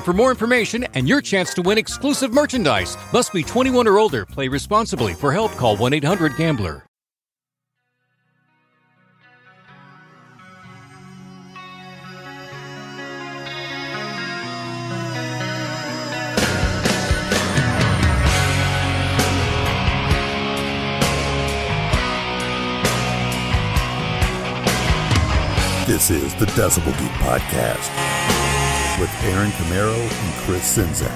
[0.00, 2.96] for more information and your chance to win exclusive merchandise.
[3.12, 4.26] Must be 21 or older.
[4.26, 5.14] Play responsibly.
[5.14, 6.82] For help, call 1-800-GAMBLER.
[25.86, 28.33] This is the Decibel Geek Podcast
[29.00, 31.10] with Aaron Camaro and Chris Czynszak.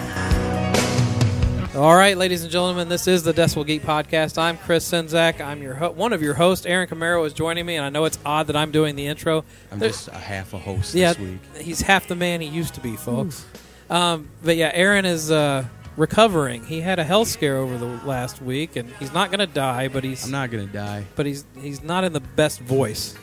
[1.77, 4.37] All right, ladies and gentlemen, this is the Decibel Geek Podcast.
[4.37, 5.41] I'm Chris Czynszak.
[5.41, 6.67] I'm your ho- one of your hosts.
[6.67, 9.45] Aaron Camaro is joining me, and I know it's odd that I'm doing the intro.
[9.71, 11.39] I'm There- just a half a host yeah, this week.
[11.61, 13.45] he's half the man he used to be, folks.
[13.89, 15.65] Um, but yeah, Aaron is uh,
[15.97, 16.65] recovering.
[16.65, 19.87] He had a health scare over the last week, and he's not going to die,
[19.89, 21.05] but he's I'm not gonna die.
[21.15, 23.15] but he's he's not in the best voice.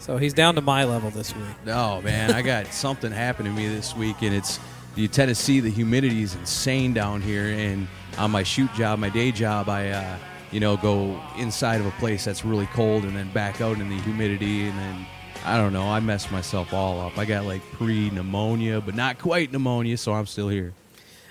[0.00, 1.44] So he's down to my level this week.
[1.66, 4.58] No, man, I got something happened to me this week, and it's
[4.96, 7.44] you tend to see the humidity is insane down here.
[7.44, 7.86] And
[8.18, 10.16] on my shoot job, my day job, I uh,
[10.50, 13.90] you know go inside of a place that's really cold, and then back out in
[13.90, 15.06] the humidity, and then
[15.44, 15.88] I don't know.
[15.88, 17.18] I messed myself all up.
[17.18, 20.72] I got like pre pneumonia, but not quite pneumonia, so I'm still here.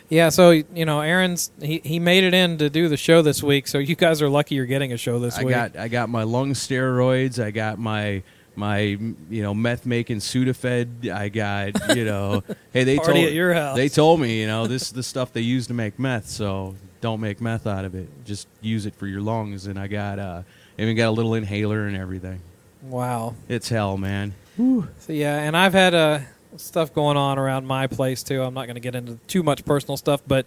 [0.09, 3.43] Yeah, so you know, Aaron's he, he made it in to do the show this
[3.43, 3.67] week.
[3.67, 5.55] So you guys are lucky you're getting a show this I week.
[5.55, 7.43] got I got my lung steroids.
[7.43, 8.23] I got my
[8.59, 11.09] my you know meth making Sudafed.
[11.09, 12.43] I got you know
[12.73, 13.75] hey they Party told at your house.
[13.75, 16.27] they told me you know this is the stuff they use to make meth.
[16.27, 18.09] So don't make meth out of it.
[18.25, 19.65] Just use it for your lungs.
[19.65, 20.43] And I got uh
[20.77, 22.41] even got a little inhaler and everything.
[22.83, 23.35] wow.
[23.47, 24.33] It's hell, man.
[24.57, 26.19] So yeah, and I've had uh,
[26.57, 28.41] stuff going on around my place too.
[28.43, 30.45] I'm not going to get into too much personal stuff, but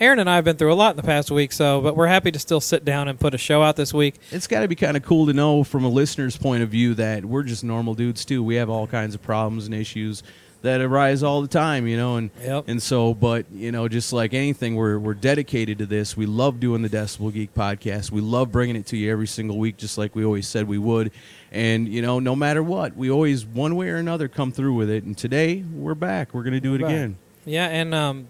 [0.00, 1.50] Aaron and I have been through a lot in the past week.
[1.52, 4.14] So, but we're happy to still sit down and put a show out this week.
[4.30, 6.94] It's got to be kind of cool to know from a listener's point of view
[6.94, 8.42] that we're just normal dudes too.
[8.42, 10.22] We have all kinds of problems and issues
[10.62, 12.64] that arise all the time, you know, and Yep.
[12.68, 16.16] and so, but you know, just like anything, we're we're dedicated to this.
[16.16, 18.10] We love doing the Decibel Geek podcast.
[18.10, 20.78] We love bringing it to you every single week, just like we always said we
[20.78, 21.12] would.
[21.52, 24.90] And you know, no matter what, we always one way or another come through with
[24.90, 25.04] it.
[25.04, 26.34] And today we're back.
[26.34, 26.94] We're going to do it We're back.
[26.96, 27.16] again.
[27.44, 28.28] Yeah, and um,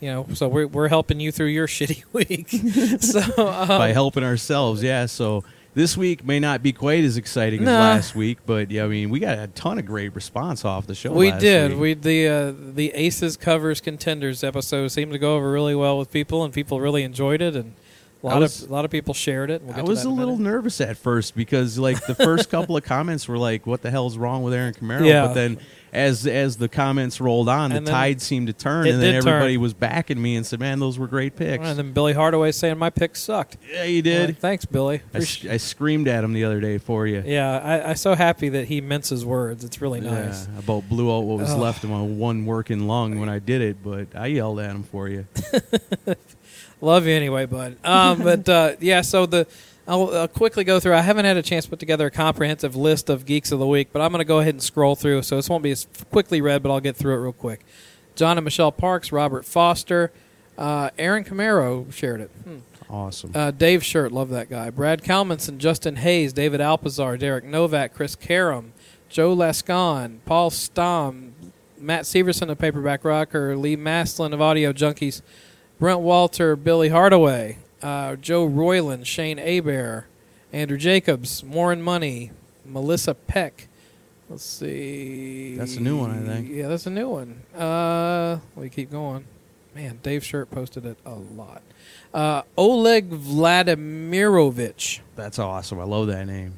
[0.00, 2.48] you know, so we're we're helping you through your shitty week.
[3.02, 4.82] so um, by helping ourselves.
[4.82, 5.44] Yeah, so
[5.74, 7.70] this week may not be quite as exciting Nah.
[7.70, 7.76] as
[8.06, 10.94] last week, but yeah, I mean, we got a ton of great response off the
[10.94, 11.12] show.
[11.12, 11.70] we last did.
[11.72, 11.80] week.
[11.80, 16.10] We the uh, the Aces covers contenders episode seemed to go over really well with
[16.10, 17.74] people, and people really enjoyed it, and
[18.22, 19.62] a lot was- of a lot of people shared it.
[19.62, 23.28] We'll I was a little nervous at first because like the first couple of comments
[23.28, 25.26] were like, "What the hell's wrong with Aaron Camaro?" Yeah.
[25.28, 25.58] But then
[25.92, 29.22] as as the comments rolled on, And the tide seemed to turn, and then did
[29.24, 29.32] turn.
[29.34, 32.52] everybody was backing me and said, "Man, those were great picks." And then Billy Hardaway
[32.52, 33.56] saying my pick sucked.
[33.72, 34.30] yeah, you did.
[34.30, 35.00] Uh, thanks, Billy.
[35.14, 35.20] I
[35.56, 37.22] screamed at him the other day for you.
[37.24, 39.64] Yeah, I, I'm so happy that he minces words.
[39.64, 40.46] It's really nice.
[40.48, 41.58] Yeah, I about blew out what was Ugh.
[41.58, 44.82] left of my one working lung when I did it, but I yelled at him
[44.82, 45.26] for you.
[46.80, 47.76] Love you anyway, bud.
[47.84, 49.46] Um, but uh, yeah, so the
[49.88, 50.94] I'll, I'll quickly go through.
[50.94, 53.66] I haven't had a chance to put together a comprehensive list of geeks of the
[53.66, 55.22] week, but I'm going to go ahead and scroll through.
[55.22, 57.64] So this won't be as quickly read, but I'll get through it real quick.
[58.14, 60.12] John and Michelle Parks, Robert Foster,
[60.58, 62.30] uh, Aaron Camaro shared it.
[62.44, 62.58] Hmm.
[62.90, 63.32] Awesome.
[63.34, 64.70] Uh, Dave Shirt, love that guy.
[64.70, 68.72] Brad Kalmanson, Justin Hayes, David Alpazar, Derek Novak, Chris Karam,
[69.08, 71.32] Joe Lascon, Paul Stom,
[71.78, 75.22] Matt Severson of Paperback Rocker, Lee Maslin of Audio Junkies,
[75.78, 80.06] Brent Walter, Billy Hardaway, uh, Joe Royland, Shane Abear,
[80.52, 82.32] Andrew Jacobs, Warren Money,
[82.64, 83.68] Melissa Peck.
[84.28, 85.54] Let's see.
[85.56, 86.50] That's a new one, I think.
[86.50, 87.42] Yeah, that's a new one.
[87.56, 89.24] Uh, we keep going.
[89.74, 91.62] Man, Dave Shirt posted it a lot.
[92.12, 95.00] Uh, Oleg Vladimirovich.
[95.16, 95.80] That's awesome.
[95.80, 96.54] I love that name.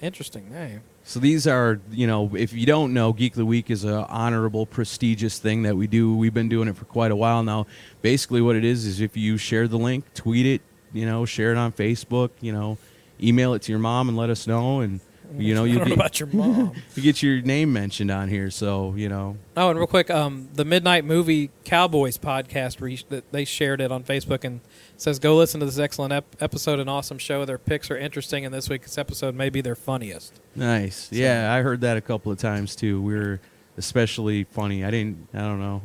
[0.00, 0.80] Interesting name.
[1.04, 4.06] So these are, you know, if you don't know, Geek of the Week is a
[4.06, 6.14] honorable, prestigious thing that we do.
[6.16, 7.66] We've been doing it for quite a while now.
[8.02, 10.62] Basically, what it is is if you share the link, tweet it,
[10.92, 12.78] you know, share it on Facebook, you know,
[13.20, 15.00] email it to your mom and let us know, and
[15.38, 16.72] you know, you know get, about your mom.
[16.94, 18.50] you get your name mentioned on here.
[18.50, 23.32] So you know, Oh, and real quick, um, the Midnight Movie Cowboys podcast, re- that
[23.32, 24.60] they shared it on Facebook and
[25.02, 27.44] says, "Go listen to this excellent ep- episode, and awesome show.
[27.44, 31.10] Their picks are interesting, and this week's episode may be their funniest." nice.
[31.12, 33.00] Yeah, I heard that a couple of times too.
[33.02, 33.40] We are
[33.76, 34.84] especially funny.
[34.84, 35.28] I didn't.
[35.34, 35.82] I don't know.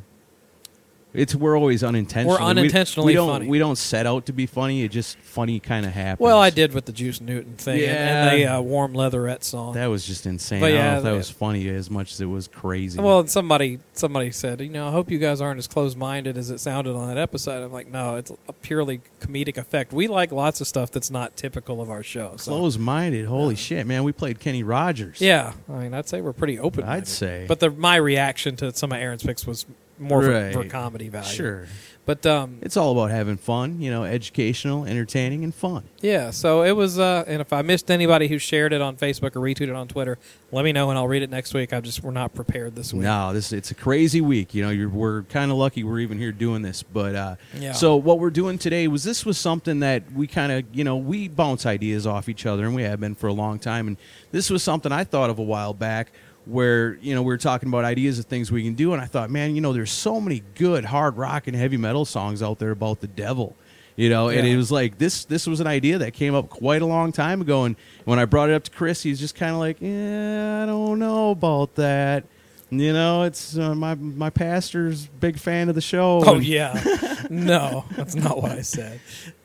[1.14, 2.38] It's we're always unintentional.
[2.38, 3.48] We're unintentionally we, don't, funny.
[3.48, 4.84] We don't set out to be funny.
[4.84, 6.20] It just funny kind of happens.
[6.20, 8.58] Well, I did with the Juice Newton thing and, and the Yeah.
[8.58, 9.74] uh, warm leatherette song.
[9.74, 10.60] That was just insane.
[10.60, 11.18] But I don't yeah, know if that yeah.
[11.18, 13.00] was funny as much as it was crazy.
[13.00, 16.38] well, and somebody somebody said, you know, I hope you guys aren't as closed minded
[16.38, 17.64] as it sounded on that episode.
[17.64, 19.94] I'm like, no, it's a purely comedic effect.
[19.94, 22.36] We like lots of stuff that's not typical of our show.
[22.38, 22.52] So.
[22.52, 23.26] close minded.
[23.26, 24.04] Holy shit, man!
[24.04, 25.22] We played Kenny Rogers.
[25.22, 26.84] Yeah, I mean, I'd say we're pretty open.
[26.84, 27.46] I'd say.
[27.48, 29.66] but the my reaction to some of Aaron's picks was
[30.00, 31.28] more for, for comedy value.
[31.36, 31.68] sure.
[32.06, 33.82] but um, It's all about having fun.
[33.82, 35.84] You know, educational, entertaining, and fun.
[36.00, 36.32] yeah.
[36.32, 37.00] So it was.
[37.00, 40.18] Uh, and if I missed anybody who shared it on Facebook or retweeted on Twitter,
[40.52, 41.74] let me know and I'll read it next week.
[41.74, 43.04] I just we're not prepared this week.
[43.04, 44.54] No, this it's a crazy week.
[44.54, 46.84] You know, you're, we're kind of lucky we're even here doing this.
[46.84, 47.74] But uh, Yeah.
[47.74, 50.96] so what we're doing today was this was something that we kind of you know
[50.98, 53.88] we bounce ideas off each other, and we have been for a long time.
[53.88, 53.98] And
[54.32, 56.12] this was something I thought of a while back.
[56.48, 59.06] Where you know we were talking about ideas of things we can do, and I
[59.06, 62.60] thought, man, you know, there's so many good hard rock and heavy metal songs out
[62.60, 63.56] there about the devil,
[63.96, 65.26] you know, and it was like this.
[65.26, 68.26] This was an idea that came up quite a long time ago, and when I
[68.26, 71.76] brought it up to Chris, he's just kind of like, yeah, I don't know about
[71.76, 72.24] that.
[72.70, 76.22] You know, it's uh, my my pastor's big fan of the show.
[76.26, 79.00] Oh and- yeah, no, that's not what I said.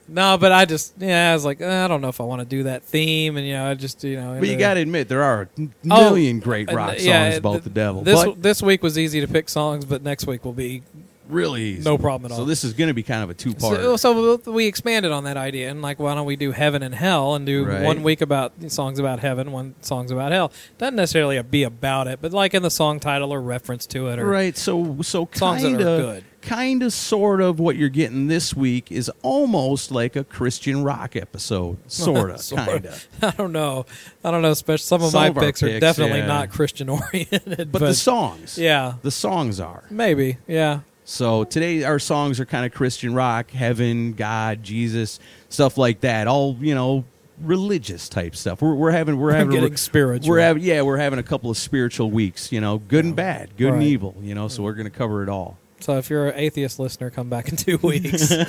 [0.09, 2.41] No, but I just yeah, I was like, eh, I don't know if I want
[2.41, 4.37] to do that theme, and you know, I just you know.
[4.39, 5.49] But you got to admit, there are a
[5.91, 8.03] Oh, million great rock uh, songs yeah, about th- the devil.
[8.03, 10.83] This but this week was easy to pick songs, but next week will be
[11.29, 11.83] really easy.
[11.85, 12.39] no problem at all.
[12.43, 13.77] So this is going to be kind of a two part.
[13.77, 16.95] So, so we expanded on that idea, and like, why don't we do heaven and
[16.95, 17.83] hell, and do Right.
[17.83, 20.53] one week about songs about heaven, one songs about hell?
[20.79, 24.19] Doesn't necessarily be about it, but like in the song title or reference to it,
[24.19, 24.57] or Right.
[24.59, 26.25] So so Songs that kind are of good.
[26.43, 31.17] Kind of sort of what you're getting this week is almost like a Christian rock
[31.17, 31.79] episode.
[31.91, 33.07] Sort of, kind of.
[33.23, 33.87] I don't know,
[34.25, 34.51] I don't know.
[34.51, 36.27] Especially some of Some my of our picks are definitely yeah.
[36.27, 39.85] not Christian oriented, But, the songs, yeah, the songs are.
[39.89, 40.81] maybe, yeah.
[41.05, 45.19] So today our songs are kind of Christian rock, heaven, God, Jesus,
[45.49, 46.27] stuff like that.
[46.27, 47.05] All you know,
[47.41, 48.63] religious type stuff.
[48.63, 50.31] We're, we're having we're having getting spiritual.
[50.31, 52.53] We're having yeah, we're having a couple of spiritual weeks.
[52.53, 54.15] You know, good and bad, good and evil.
[54.21, 55.59] You know, so we're going to cover it all.
[55.83, 58.33] So if you're an atheist listener, come back in two weeks.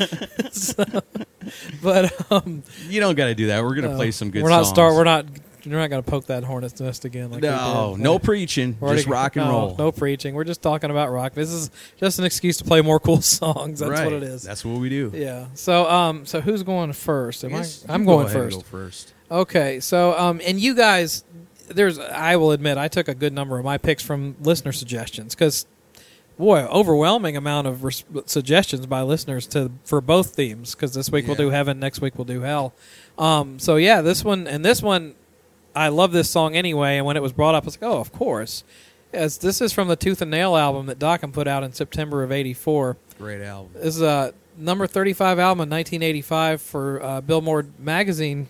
[0.52, 0.86] So-
[1.82, 3.64] but um, You don't got to do that.
[3.64, 4.44] We're going to no, play some good.
[4.44, 4.70] We're not songs.
[4.70, 4.94] start.
[4.96, 5.26] We're not.
[5.66, 7.32] You're not going to poke that hornet's nest again.
[7.32, 9.76] Like no, no preaching, We're already- just rock and no, roll.
[9.78, 10.36] No preaching.
[10.36, 11.34] We're just talking about rock.
[11.34, 13.80] This is just an excuse to play more cool songs.
[13.80, 14.04] That's right.
[14.04, 14.44] what it is.
[14.44, 15.12] That's what we do.
[15.14, 15.48] yeah.
[15.54, 17.44] So um, so who's going first?
[17.46, 17.66] Am I?
[17.90, 18.58] I'm go going first.
[18.58, 19.14] Go first.
[19.32, 21.24] Okay, so um, and you guys,
[21.70, 25.34] there's I will admit I took a good number of my picks from listener suggestions
[25.34, 25.66] because,
[26.38, 31.28] boy, overwhelming amount of res- suggestions by listeners to for both themes because this week
[31.28, 32.74] we'll do heaven, next week we'll do hell.
[33.18, 35.16] Um, so yeah, this one and this one,
[35.76, 36.98] I love this song anyway.
[36.98, 38.64] And when it was brought up, I was like, oh, of course.
[39.12, 42.24] As this is from the Tooth and Nail album that Dokken put out in September
[42.24, 42.98] of '84.
[43.20, 43.72] Great album.
[43.76, 48.48] This is a number 35 album in 1985 for uh, Billboard magazine.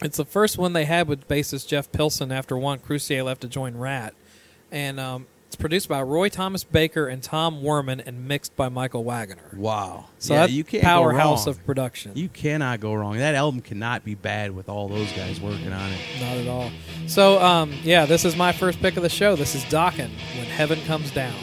[0.00, 3.48] It's the first one they had with bassist Jeff Pilson after Juan Croucier left to
[3.48, 4.14] join Ratt.
[4.70, 9.04] And um, it's produced by Roy Thomas Baker and Tom Werman and mixed by Michael
[9.04, 9.50] Wagner.
[9.54, 10.06] Wow.
[10.18, 12.12] So yeah, that's you can't powerhouse of production.
[12.14, 13.18] You cannot go wrong.
[13.18, 15.98] That album cannot be bad with all those guys working on it.
[16.20, 16.70] Not at all.
[17.06, 19.36] So, um, yeah, this is my first pick of the show.
[19.36, 21.34] This is Dokken When Heaven Comes Down.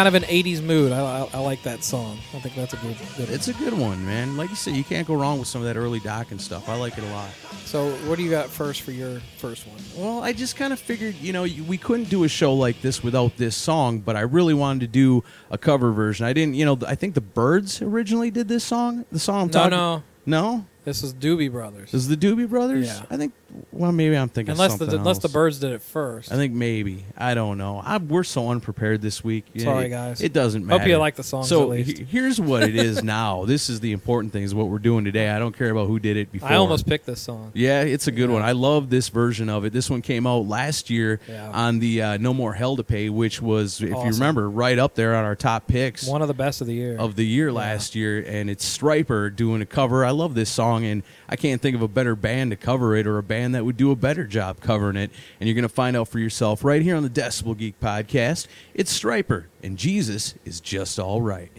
[0.00, 0.92] Kind of an '80s mood.
[0.92, 2.16] I, I, I like that song.
[2.34, 2.96] I think that's a good.
[3.18, 4.34] good It's a good one, man.
[4.34, 6.70] Like you said, you can't go wrong with some of that early Dokken stuff.
[6.70, 7.28] I like it a lot.
[7.66, 9.76] So, what do you got first for your first one?
[9.94, 13.02] Well, I just kind of figured, you know, we couldn't do a show like this
[13.02, 16.24] without this song, but I really wanted to do a cover version.
[16.24, 19.04] I didn't, you know, I think the Byrds originally did this song.
[19.12, 20.02] The song I'm No, talking no.
[20.24, 20.66] No?
[20.82, 21.92] This is Doobie Brothers.
[21.92, 22.86] Is the Doobie Brothers?
[22.86, 23.02] Yeah.
[23.10, 23.34] I think
[23.72, 26.32] well, maybe I'm thinking Unless the something unless the Byrds did it first.
[26.32, 27.04] I think maybe.
[27.18, 27.82] I don't know.
[27.84, 29.44] I, we're so unprepared this week.
[29.58, 30.20] Sorry, it- guys.
[30.22, 30.78] It doesn't matter.
[30.80, 31.98] Hope you like the songs So at least.
[31.98, 33.44] he- here's what it is now.
[33.44, 34.42] This is the important thing.
[34.44, 35.28] Is what we're doing today.
[35.30, 36.48] I don't care about who did it before.
[36.48, 37.50] I almost picked this song.
[37.54, 38.42] Yeah, it's a good one.
[38.42, 39.72] I love this version of it.
[39.74, 41.50] This one came out last year Yeah.
[41.50, 44.94] on the uh, No More Hell to Pay, which was, if you remember, right up
[44.94, 46.96] there on our top picks One of the best of the year.
[46.96, 48.24] of the year last year.
[48.26, 50.04] And it's Stryper doing a cover.
[50.04, 53.06] I love this song, and I can't think of a better band to cover it
[53.06, 55.10] or a band that would do a better job covering it.
[55.38, 58.46] And you're going to find out for yourself right here on the Decibel Geek podcast.
[58.74, 61.50] It's Stryper, and Jesus is just all right.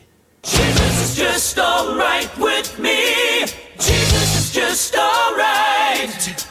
[0.44, 3.42] Jesus is just alright with me.
[3.76, 6.48] Jesus is just alright.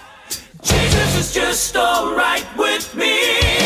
[0.62, 3.59] Jesus is just alright with me.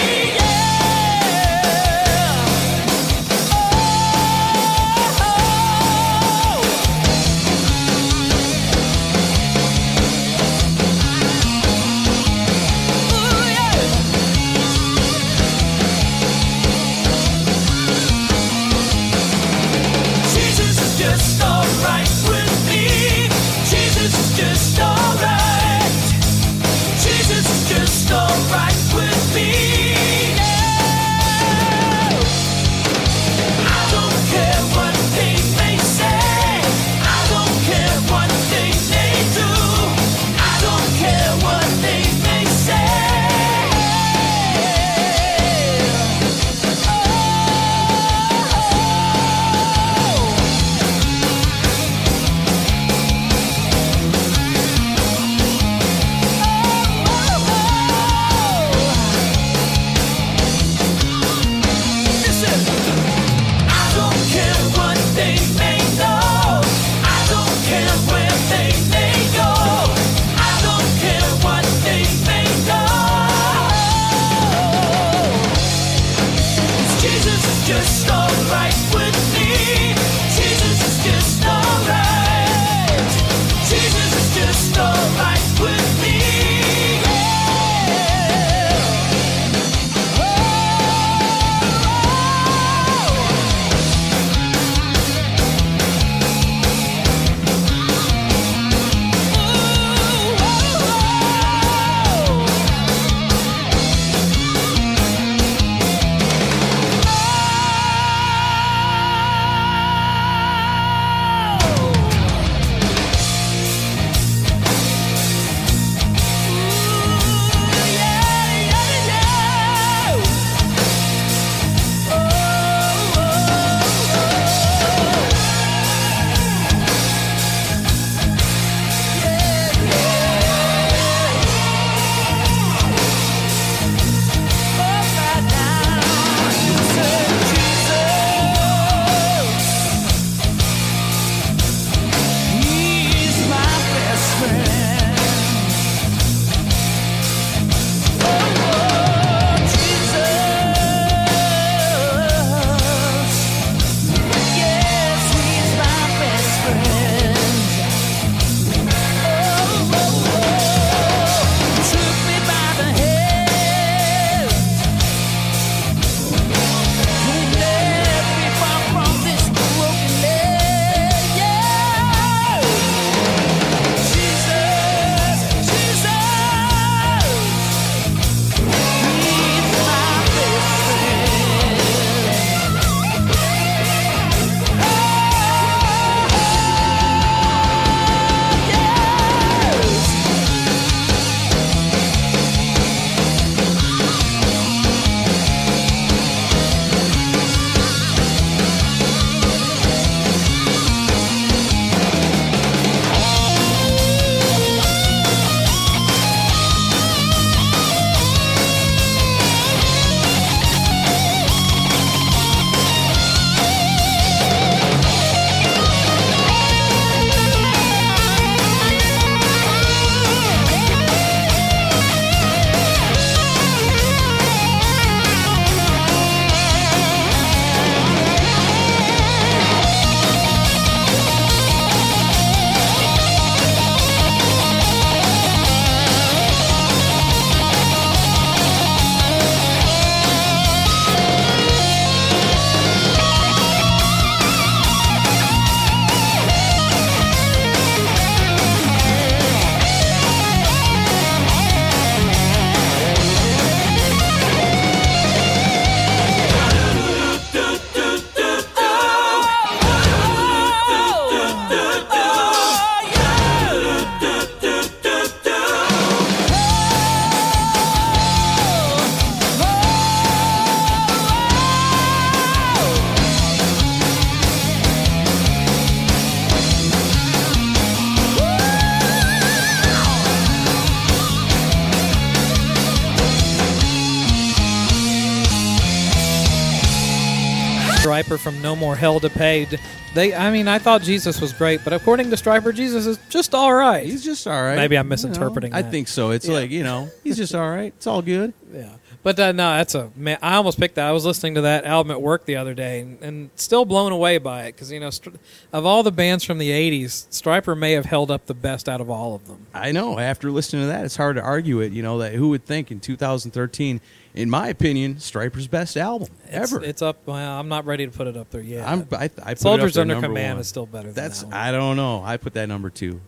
[288.44, 289.66] From No More Hell to Pay.
[290.14, 293.54] They, I mean, I thought Jesus was great, but according to Stryper, Jesus is just
[293.54, 294.04] all right.
[294.06, 294.76] He's just all right.
[294.76, 295.90] Maybe I'm You know, misinterpreting I that.
[295.90, 296.30] think so.
[296.30, 296.54] It's Yeah.
[296.54, 297.92] like you know, he's just all right.
[297.96, 298.52] It's all good.
[298.74, 298.88] Yeah,
[299.22, 300.36] but uh, no, that's a man.
[300.42, 301.06] I almost picked that.
[301.06, 304.10] I was listening to that album at work the other day, and, and still blown
[304.10, 305.36] away by it because you know, Stri-
[305.72, 309.00] of all the bands from the '80s, Stryper may have held up the best out
[309.00, 309.66] of all of them.
[309.72, 310.18] I know.
[310.18, 311.92] After listening to that, it's hard to argue it.
[311.92, 314.00] You know that who would think in 2013,
[314.34, 316.84] in my opinion, Stryper's best album It's, ever.
[316.84, 317.18] it's up.
[317.26, 318.86] Well, I'm not ready to put it up there yet.
[318.86, 320.60] I'm, I, I put it up Soldiers Under Command one.
[320.60, 321.12] is still better.
[321.12, 321.52] Than That's that.
[321.54, 322.22] I don't know.
[322.24, 323.20] I put that number two.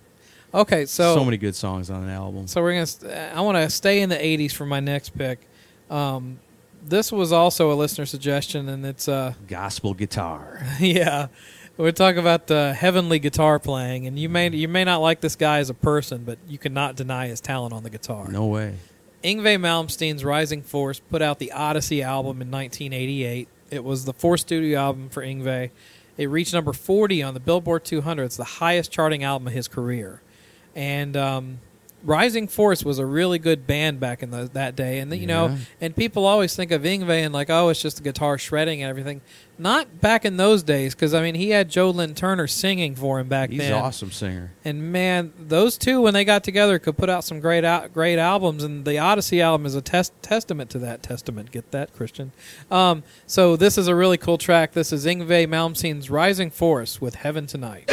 [0.52, 0.84] okay.
[0.86, 2.46] So So, many good songs on an album.
[2.46, 2.86] So we're gonna.
[2.86, 5.40] St- I want to stay in the '80s for my next pick.
[5.90, 6.38] Um,
[6.84, 10.60] this was also a listener suggestion, and it's uh, Gospel guitar.
[10.80, 11.28] yeah,
[11.76, 15.36] we're talking about uh, heavenly guitar playing, and you may you may not like this
[15.36, 18.28] guy as a person, but you cannot deny his talent on the guitar.
[18.28, 18.74] No way.
[19.24, 23.48] Yngwie Malmsteen's Rising Force put out the Odyssey album in 1988.
[23.70, 25.70] It was the fourth studio album for Yngwie.
[26.16, 28.24] It reached number 40 on the Billboard 200.
[28.24, 30.22] It's the highest charting album of his career.
[30.74, 31.58] And um,
[32.04, 35.00] Rising Force was a really good band back in the, that day.
[35.00, 35.56] And, you know, Yeah.
[35.80, 38.88] and people always think of Yngwie and like, oh, it's just the guitar shredding and
[38.88, 39.22] everything.
[39.58, 43.18] Not back in those days, because, I mean, he had Joe Lynn Turner singing for
[43.18, 43.72] him back He's then.
[43.72, 44.52] an awesome singer.
[44.64, 48.18] And man, those two when they got together could put out some great out, great
[48.18, 48.62] albums.
[48.62, 51.02] And the Odyssey album is a test, testament to that.
[51.02, 52.32] Testament, get that Christian.
[52.70, 54.72] Um, so this is a really cool track.
[54.72, 57.90] This is Yngwie Malmsteen's "Rising Force" with "Heaven Tonight."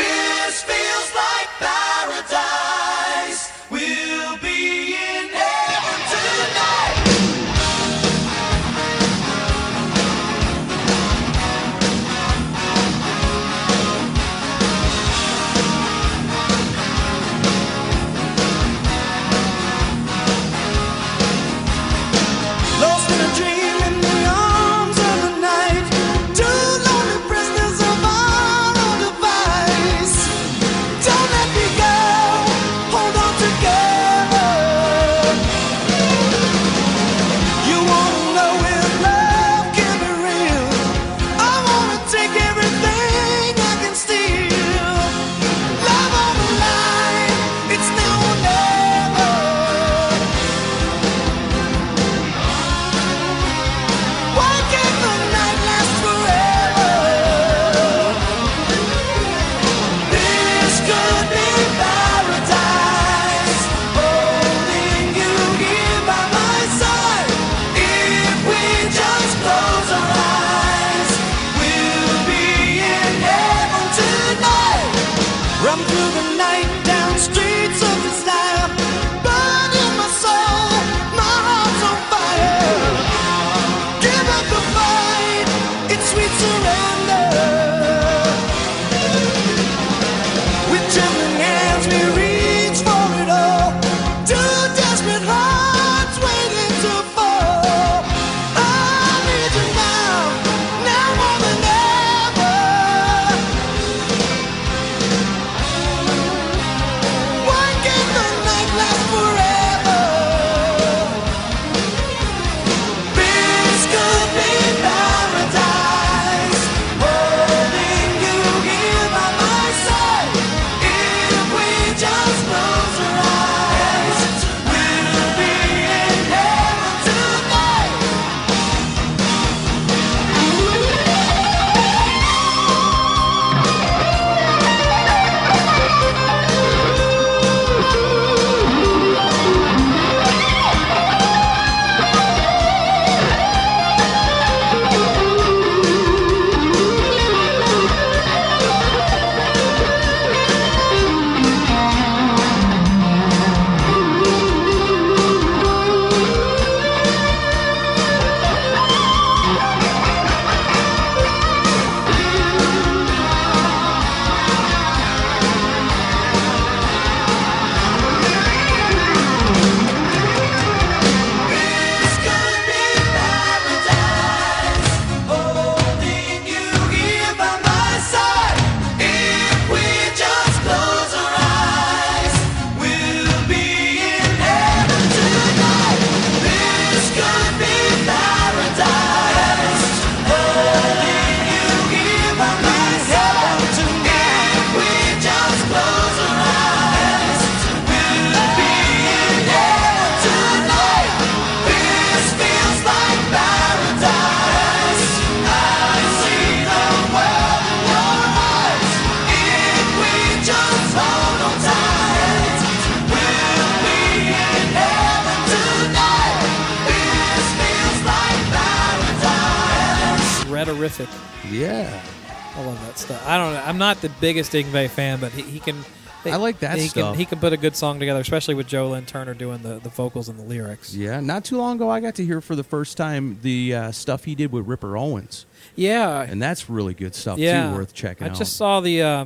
[224.04, 225.78] The biggest Yngwie fan, but he, he can.
[226.26, 227.12] I like that he stuff.
[227.14, 229.80] Can, he can put a good song together, especially with Joe Lynn Turner doing the,
[229.80, 230.94] the vocals and the lyrics.
[230.94, 231.22] Yeah.
[231.22, 234.26] Not too long ago, I got to hear for the first time the uh, stuff
[234.26, 235.46] he did with Ripper Owens,
[235.78, 237.70] Yeah, and that's really good stuff yeah.
[237.70, 238.32] too, worth checking out.
[238.32, 238.38] I out.
[238.40, 239.02] just saw the.
[239.02, 239.26] Uh,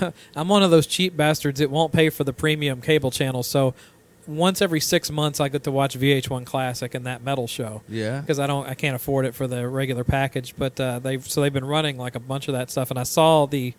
[0.34, 1.60] I'm one of those cheap bastards.
[1.60, 3.74] It won't pay for the premium cable channel, so
[4.26, 7.82] once every six months I get to watch VH1 Classic and that metal show.
[7.88, 8.20] Yeah.
[8.20, 10.54] because I don't, I can't afford it for the regular package.
[10.56, 13.04] But uh, they've so they've been running like a bunch of that stuff, and I
[13.04, 13.74] saw the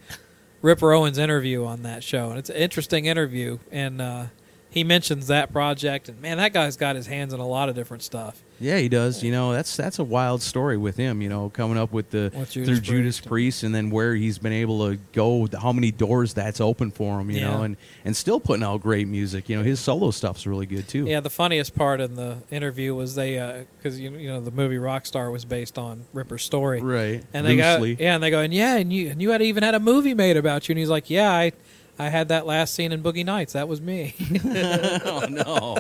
[0.61, 4.25] Ripper Owens interview on that show, and it's an interesting interview, and uh,
[4.73, 7.75] he mentions that project, and man, that guy's got his hands in a lot of
[7.75, 8.41] different stuff.
[8.59, 9.21] Yeah, he does.
[9.23, 11.21] You know, that's that's a wild story with him.
[11.21, 12.83] You know, coming up with the Judas through Priest.
[12.83, 16.89] Judas Priest, and then where he's been able to go, how many doors that's open
[16.89, 17.29] for him.
[17.29, 17.51] You Yeah.
[17.51, 19.49] know, and and still putting out great music.
[19.49, 21.05] You know, his solo stuff's really good too.
[21.05, 24.51] Yeah, the funniest part in the interview was they uh, because you, you know the
[24.51, 27.23] movie Rockstar was based on Ripper's story, Right.
[27.33, 27.95] And they Loosely.
[27.95, 29.79] go, yeah, and they go, and yeah, and you and you had even had a
[29.79, 31.51] movie made about you, and he's like, yeah, I
[31.99, 34.15] I had that last scene in Boogie Nights, that was me.
[34.45, 35.77] oh no.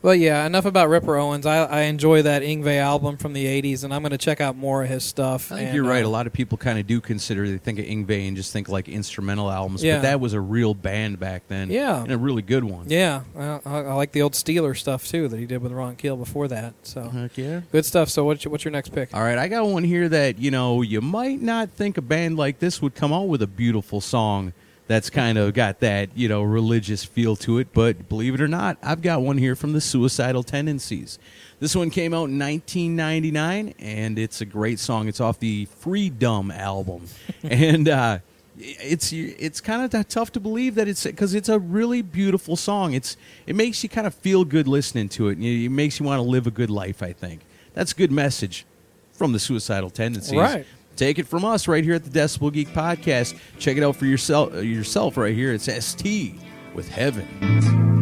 [0.00, 1.44] Well, yeah, enough about Ripper Owens.
[1.44, 4.54] I, I enjoy that Yngwie album from the 80s, and I'm going to check out
[4.56, 5.50] more of his stuff.
[5.50, 6.04] I think and, you're right.
[6.04, 8.52] uh, A lot of people kind of do consider they think of Yngwie and just
[8.52, 9.96] think like instrumental albums, Yeah.
[9.96, 11.68] but that was a real band back then.
[11.72, 12.00] Yeah.
[12.00, 12.88] and a really good one.
[12.88, 15.96] Yeah, well, I, I like the old Steeler stuff, too, that he did with Ron
[15.96, 16.74] Keel before that.
[16.84, 17.62] So Heck yeah.
[17.72, 18.08] Good stuff.
[18.08, 19.12] So, what's your, what's your next pick?
[19.12, 22.36] All right, I got one here that you know you might not think a band
[22.36, 24.52] like this would come out with a beautiful song
[24.88, 28.48] that's kind of got that you know religious feel to it, but believe it or
[28.48, 31.18] not, I've got one here from the Suicidal Tendencies.
[31.60, 35.06] This one came out in 1999, and it's a great song.
[35.06, 37.06] It's off the Freedom album,
[37.42, 38.18] and uh,
[38.58, 42.94] it's it's kind of tough to believe that it's because it's a really beautiful song.
[42.94, 45.36] It's it makes you kind of feel good listening to it.
[45.36, 47.02] and It makes you want to live a good life.
[47.02, 47.42] I think
[47.74, 48.64] that's a good message
[49.12, 50.38] from the suicidal tendencies.
[50.38, 50.66] Right.
[50.98, 53.38] Take it from us right here at the Decibel Geek Podcast.
[53.60, 55.52] Check it out for yourself yourself right here.
[55.52, 56.34] It's ST
[56.74, 57.97] with Heaven.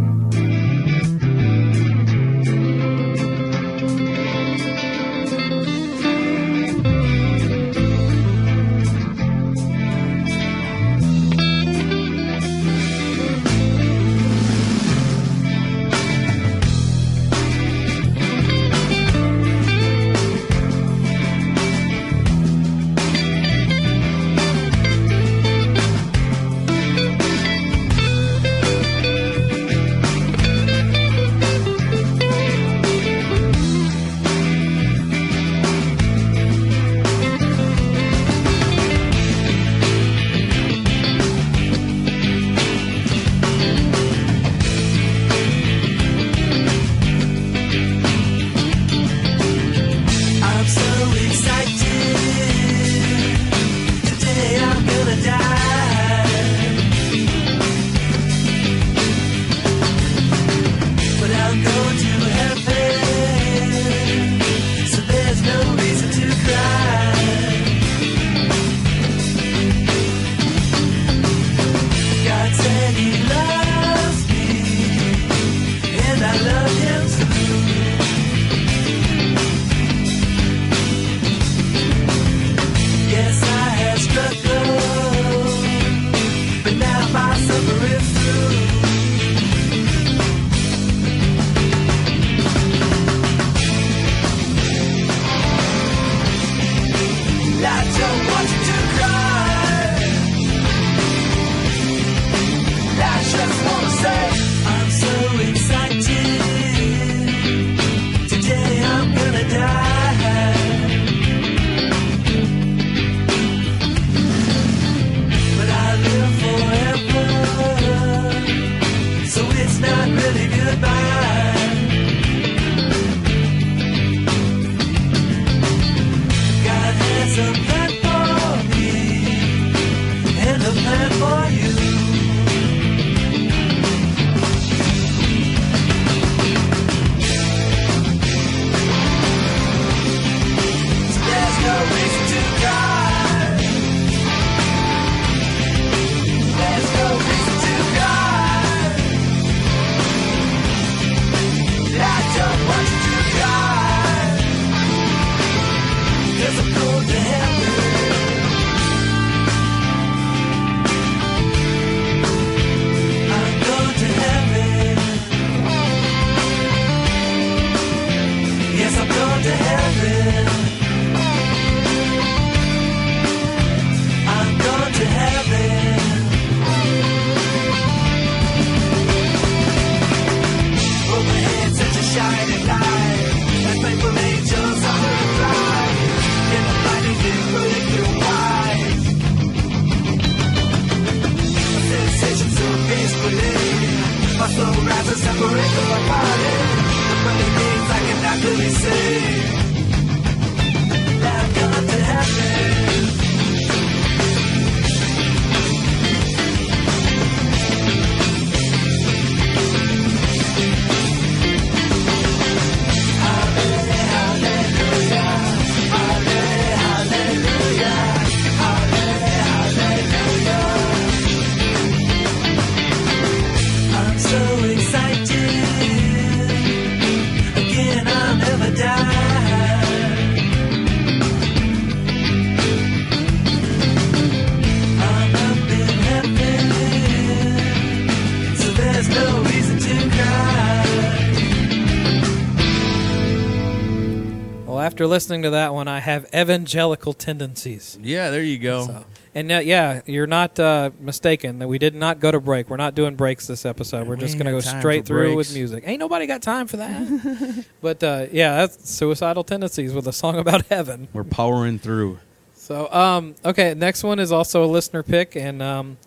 [244.97, 247.99] After listening to that one, I have evangelical tendencies.
[248.01, 248.87] Yeah, there you go.
[248.87, 249.05] So,
[249.35, 252.71] and uh, yeah, you're not uh, mistaken that we did not go to break.
[252.71, 254.09] We're not doing breaks this episode.
[254.09, 255.85] We're We just going to go straight through with music.
[255.87, 257.67] Ain't nobody got time for that.
[257.83, 261.09] but uh, yeah, that's suicidal tendencies with a song about heaven.
[261.13, 262.19] We're powering through.
[262.55, 265.99] So, um, okay, next one is also a listener pick, and um,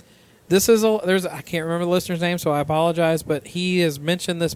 [0.48, 3.82] this is a there's I can't remember the listener's name, so I apologize, but he
[3.82, 4.56] has mentioned this.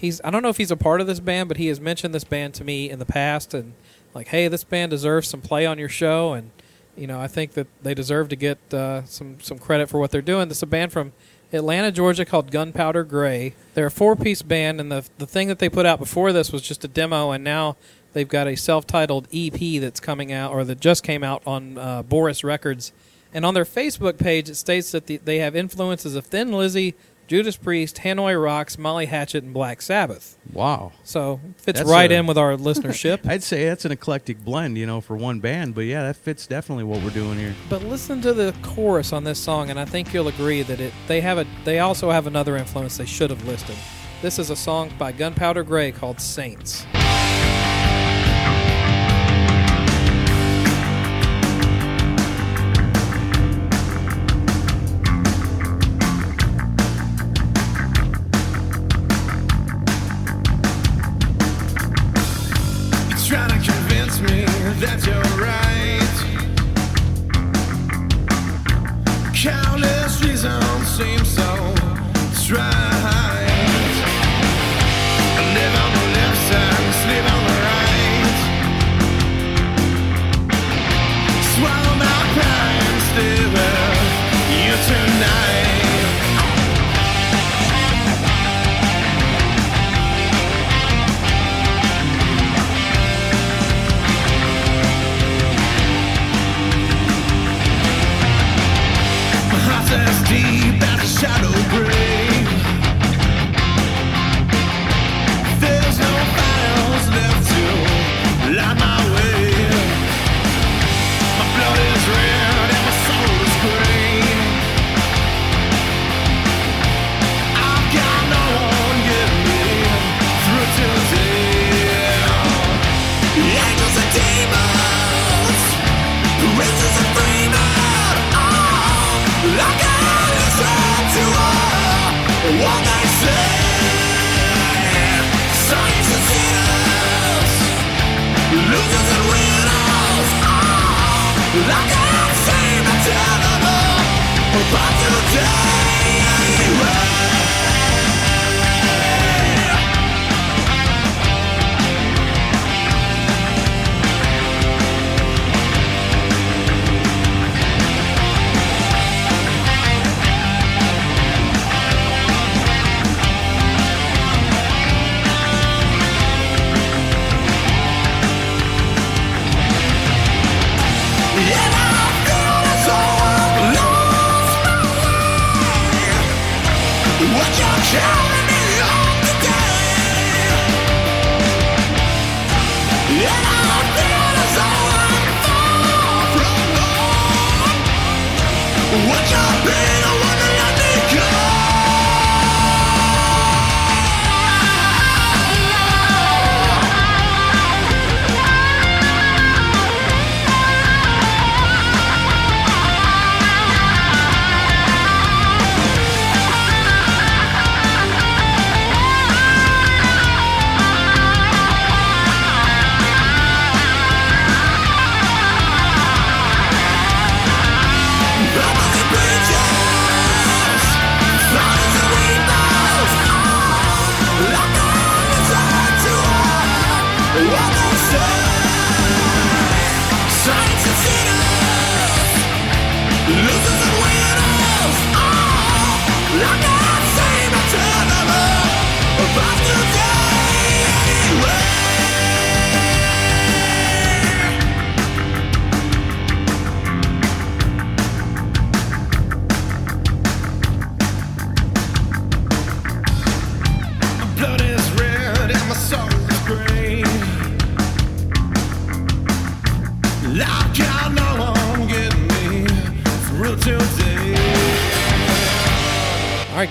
[0.00, 2.14] He's I don't know if he's a part of this band, but he has mentioned
[2.14, 3.74] this band to me in the past, and
[4.14, 6.50] like, hey, this band deserves some play on your show, and
[6.96, 10.10] you know, I think that they deserve to get uh, some some credit for what
[10.10, 10.48] they're doing.
[10.48, 11.12] This is a band from
[11.52, 13.54] Atlanta, Georgia, called Gunpowder Gray.
[13.74, 16.50] They're a four piece band, and the the thing that they put out before this
[16.50, 17.76] was just a demo, and now
[18.14, 21.76] they've got a self titled EP that's coming out, or that just came out on
[21.76, 22.92] uh, Boris Records.
[23.32, 26.96] And on their Facebook page, it states that the, they have influences of Thin Lizzy,
[27.30, 30.36] Judas Priest, Hanoi Rocks, Molly Hatchet, and Black Sabbath.
[30.52, 30.90] Wow.
[31.04, 33.24] So fits That's right a- in with our listenership.
[33.24, 35.76] I'd say that's an eclectic blend, you know, for one band.
[35.76, 37.54] But yeah, that fits definitely what we're doing here.
[37.68, 40.92] But listen to the chorus on this song, and I think you'll agree that it
[41.06, 43.76] they have a they also have another influence they should have listed.
[44.22, 46.84] This is a song by Gunpowder Gray called Saints.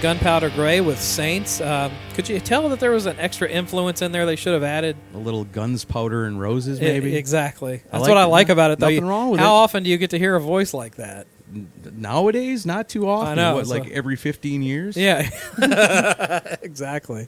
[0.10, 1.62] Gunpowder Gray with Saints.
[1.62, 4.64] Um, could you tell that there was an extra influence in there they should have
[4.64, 4.98] added?
[5.14, 7.16] A little guns, powder, and roses, I- maybe.
[7.16, 7.84] exactly.
[7.92, 8.88] That's like what I like about it, though.
[8.90, 9.58] Nothing wrong with How it.
[9.60, 11.28] often do you get to hear a voice like that?
[11.94, 13.34] Nowadays, not too often.
[13.34, 14.98] I know, What, so- like every 15 years?
[14.98, 15.30] Yeah,
[16.64, 17.28] exactly.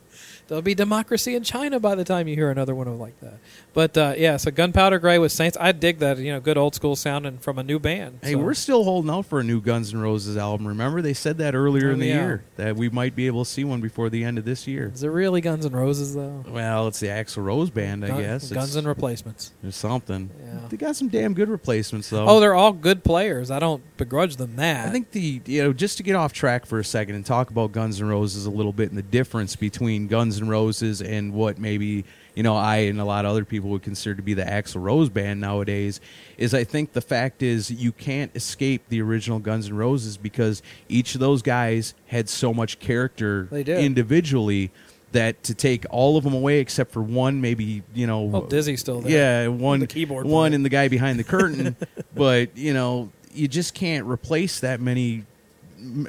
[0.51, 3.35] There'll be democracy in China by the time you hear another one of like that.
[3.73, 5.55] But uh, yeah, so Gunpowder Gray with Saints.
[5.57, 6.17] I dig that.
[6.17, 8.19] You know, good old school sounding from a new band.
[8.21, 8.39] Hey, so.
[8.39, 10.67] we're still holding out for a new Guns N' Roses album.
[10.67, 12.15] Remember, they said that earlier Oh, in the yeah.
[12.25, 14.91] year that we might be able to see one before the end of this year.
[14.93, 16.43] Is it really Guns N' Roses though?
[16.49, 18.49] Well, it's the Axl Rose band, I Gun- guess.
[18.51, 19.53] Guns It's- and replacements.
[19.63, 20.31] or something.
[20.37, 20.59] Yeah.
[20.67, 22.27] They got some damn good replacements, though.
[22.27, 23.51] Oh, they're all good players.
[23.51, 24.89] I don't begrudge them that.
[24.89, 27.49] I think the you know just to get off track for a second and talk
[27.51, 31.33] about Guns N' Roses a little bit and the difference between Guns N' Roses and
[31.33, 32.03] what maybe
[32.35, 34.81] you know I and a lot of other people would consider to be the Axl
[34.81, 35.99] Rose band nowadays
[36.37, 40.61] is I think the fact is you can't escape the original Guns N' Roses because
[40.89, 44.71] each of those guys had so much character individually
[45.11, 48.79] that to take all of them away except for one maybe you know Well, Dizzy's
[48.79, 49.43] still there.
[49.43, 50.55] yeah one The keyboard one player.
[50.55, 51.75] and the guy behind the curtain
[52.15, 55.25] but you know you just can't replace that many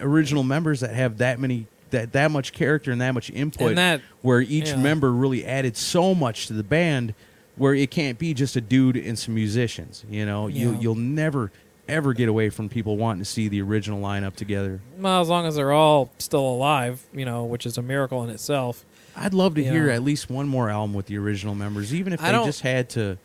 [0.01, 4.01] original members that have that many that that much character and that much input that-
[4.21, 4.77] where each yeah.
[4.77, 7.15] member really added so much to the band
[7.57, 10.81] where it can't be just a dude and some musicians you know you Yeah.
[10.81, 11.53] you'll never
[11.89, 15.47] ever get away from people wanting to see the original lineup together Well, as long
[15.47, 18.85] as they're all still alive, you know, which is a miracle in itself.
[19.17, 22.23] I'd love to hear at least one more album with the original members even if
[22.23, 23.19] I they just had to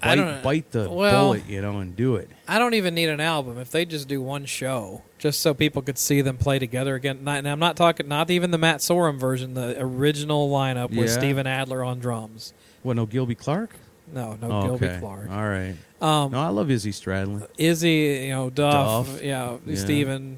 [0.00, 3.08] bite, don't- bite the well- bullet you know and do it I don't even need
[3.08, 6.60] an album if they just do one show, just so people could see them play
[6.60, 7.26] together again.
[7.26, 11.18] And I'm not talking, not even the Matt Sorum version, the original lineup with Yeah.
[11.18, 12.52] Steven Adler on drums.
[12.84, 13.74] what no Gilby Clarke
[14.14, 14.98] No, no Oh, Gilby okay.
[15.00, 15.28] Clarke.
[15.28, 15.74] All right.
[16.00, 17.48] Um, No, I love Izzy Stradlin.
[17.58, 19.22] Izzy, you know, Duff, Duff.
[19.22, 19.74] yeah, Yeah.
[19.76, 20.36] Steven,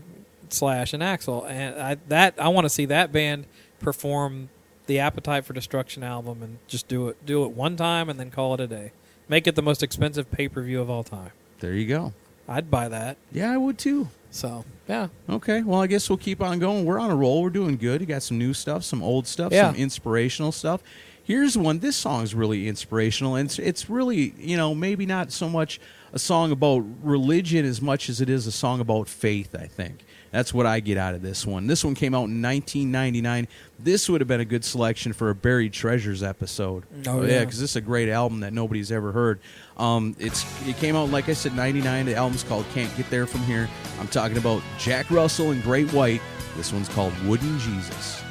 [0.48, 3.44] Slash, and Axl, and I, that I want to see that band
[3.80, 4.48] perform
[4.86, 8.30] the Appetite for Destruction album and just do it, do it one time and then
[8.30, 8.92] call it a day.
[9.28, 11.30] Make it the most expensive pay per view of all time.
[11.60, 12.12] There you go.
[12.48, 13.18] I'd buy that.
[13.32, 14.08] Yeah, I would too.
[14.30, 16.84] So yeah, Okay, well, I guess we'll keep on going.
[16.84, 17.42] We're on a roll.
[17.42, 18.00] We're doing good.
[18.00, 19.66] You got some new stuff, some old stuff, Yeah.
[19.70, 20.82] some inspirational stuff.
[21.22, 21.80] Here's one.
[21.80, 25.78] This song's really inspirational, and it's, it's really, you know, maybe not so much
[26.14, 30.04] a song about religion as much as it is a song about faith, I think.
[30.30, 31.66] That's what I get out of this one.
[31.66, 33.48] This one came out in 1999.
[33.78, 36.84] This would have been a good selection for a Buried Treasures episode.
[37.06, 37.40] Oh, yeah, yeah.
[37.40, 39.40] because this is a great album that nobody's ever heard.
[39.76, 42.06] Um, it's it came out like I said, '99.
[42.06, 43.68] The album's called "Can't Get There From Here."
[44.00, 46.20] I'm talking about Jack Russell and Great White.
[46.56, 48.22] This one's called "Wooden Jesus."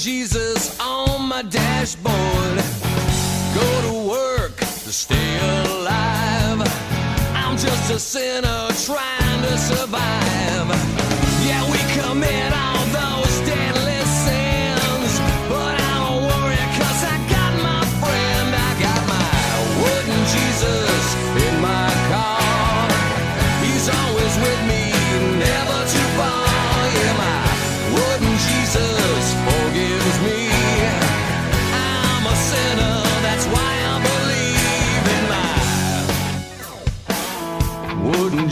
[0.00, 2.56] Jesus on my dashboard.
[3.54, 5.36] Go to work to stay
[5.66, 6.62] alive.
[7.34, 10.68] I'm just a sinner trying to survive.
[11.44, 12.86] Yeah, we commit all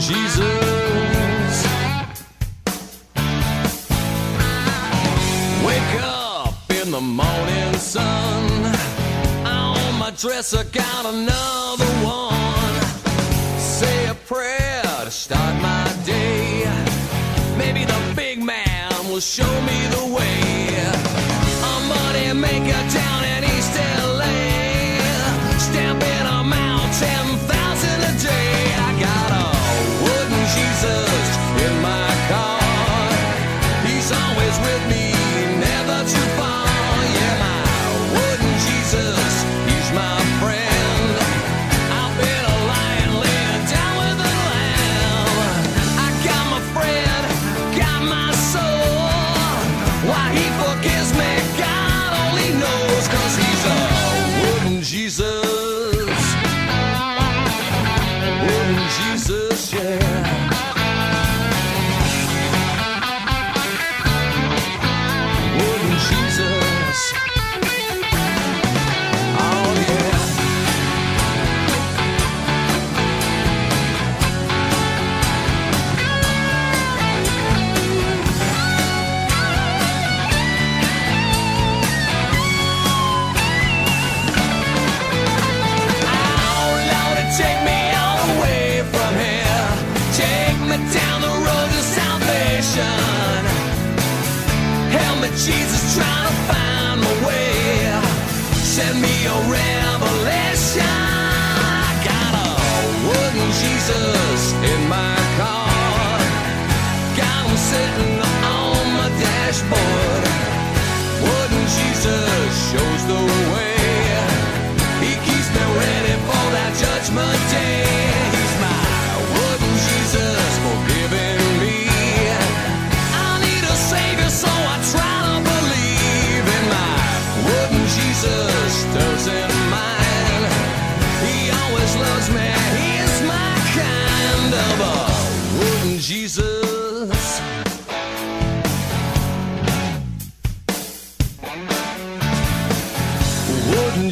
[0.09, 1.67] Jesus.
[5.63, 8.65] Wake up in the morning sun.
[9.45, 12.73] On my dresser, got another one
[13.59, 16.65] say a prayer to start my day.
[17.55, 20.28] Maybe the big man will show me the way.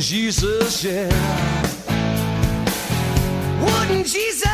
[0.07, 1.09] Jesus, yeah.
[3.59, 4.45] Wooden Jesus.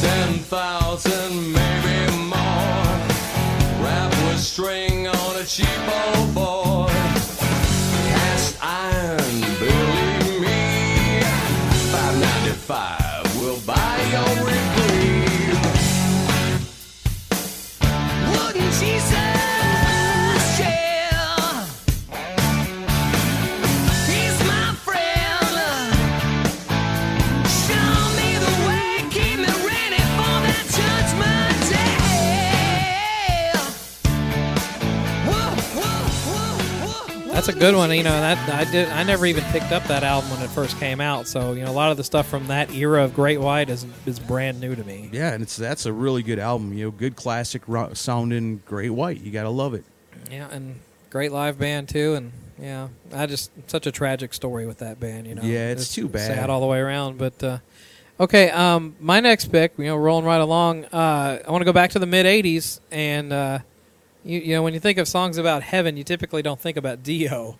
[0.00, 2.96] Ten thousand, maybe more.
[3.84, 5.68] Wrap with string on a cheap
[6.16, 6.90] old board.
[8.08, 11.20] Cast iron, believe me.
[11.92, 12.52] Five ninety
[37.40, 37.90] That's a good one.
[37.96, 38.90] You know, that I did.
[38.90, 41.26] I never even picked up that album when it first came out.
[41.26, 43.86] So you know, a lot of the stuff from that era of Great White is
[44.04, 45.08] is brand new to me.
[45.10, 46.74] Yeah, and it's that's a really good album.
[46.74, 49.22] You know, good classic ro- sounding Great White.
[49.22, 49.86] You gotta love it.
[50.30, 52.12] Yeah, and great live band too.
[52.12, 55.26] And yeah, I just such a tragic story with that band.
[55.26, 55.42] You know.
[55.42, 56.26] Yeah, it's too bad.
[56.26, 57.16] Sad all the way around.
[57.16, 57.58] But uh,
[58.20, 59.78] okay, um, my next pick.
[59.78, 60.84] You know, rolling right along.
[60.84, 63.58] Uh, I want to go back to the mid '80s, and uh,
[64.24, 67.02] you, you know, when you think of songs about heaven, you typically don't think about
[67.02, 67.58] Dio.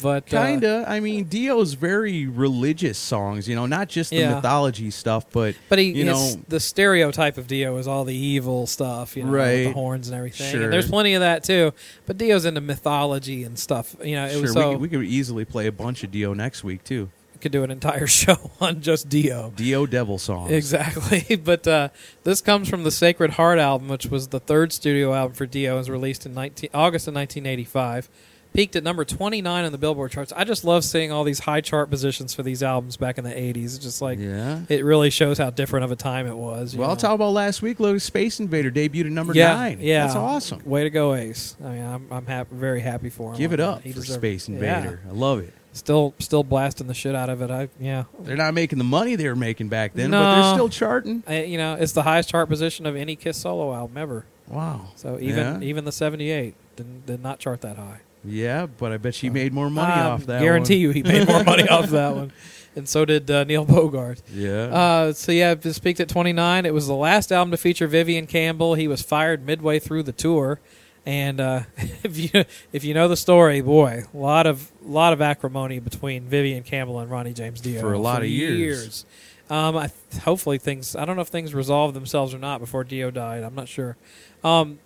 [0.00, 0.84] But uh, Kinda.
[0.88, 3.46] I mean, Dio's very religious songs.
[3.46, 4.34] You know, not just the Yeah.
[4.36, 8.66] mythology stuff, but But he, you know, the stereotype of Dio is all the evil
[8.66, 9.64] stuff, you know, Right.
[9.64, 10.50] the horns and everything.
[10.50, 10.62] Sure.
[10.62, 11.74] And there's plenty of that too.
[12.06, 13.94] But Dio's into mythology and stuff.
[14.02, 16.32] You know, it sure, was we, could, we could easily play a bunch of Dio
[16.32, 17.10] next week too.
[17.42, 19.52] Could do an entire show on just Dio.
[19.54, 20.50] Dio Devil songs.
[20.50, 21.36] Exactly.
[21.44, 21.88] but uh,
[22.24, 25.74] this comes from the Sacred Heart album, which was the third studio album for Dio.
[25.74, 28.08] It was released in 19, August of 1985.
[28.54, 30.30] Peaked at number 29 on the Billboard charts.
[30.36, 33.30] I just love seeing all these high chart positions for these albums back in the
[33.30, 33.64] 80s.
[33.64, 34.60] It's just like, Yeah.
[34.68, 36.74] it really shows how different of a time it was.
[36.74, 36.90] you Well, know?
[36.90, 37.80] I'll talk about last week.
[37.80, 39.78] Look, Space Invader debuted at number yeah, nine.
[39.80, 40.60] Yeah, that's awesome.
[40.66, 41.56] Way to go, Ace.
[41.64, 43.38] I mean, I'm I'm happy, very happy for him.
[43.38, 43.68] Give it that.
[43.68, 44.56] up He for Space yeah.
[44.56, 45.00] Invader.
[45.08, 45.54] I love it.
[45.74, 47.50] Still, still blasting the shit out of it.
[47.50, 48.04] I yeah.
[48.20, 50.20] They're not making the money they were making back then, No.
[50.20, 51.22] but they're still charting.
[51.26, 54.26] I, you know, it's the highest chart position of any Kiss solo album ever.
[54.48, 54.88] Wow.
[54.96, 55.66] So even yeah.
[55.66, 58.00] even the '78 did, did not chart that high.
[58.24, 60.40] Yeah, but I bet she made more money I off that.
[60.40, 62.32] Guarantee you, he made more money off that one,
[62.76, 64.22] and so did uh, Neil Bogart.
[64.32, 64.64] Yeah.
[64.64, 66.66] Uh, so yeah, this peaked at 29.
[66.66, 68.74] It was the last album to feature Vivian Campbell.
[68.74, 70.60] He was fired midway through the tour,
[71.06, 71.62] and uh,
[72.02, 76.24] if you if you know the story, boy, a lot of lot of acrimony between
[76.24, 79.04] Vivian Campbell and Ronnie James Dio For a lot of years.
[79.50, 79.90] Um, I
[80.22, 80.96] hopefully things.
[80.96, 83.42] I don't know if things resolved themselves or not before Dio died.
[83.42, 83.96] I'm not sure.
[84.42, 84.78] Um,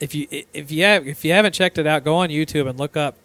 [0.00, 2.78] if you if you have if you haven't checked it out, go on YouTube and
[2.78, 3.16] look up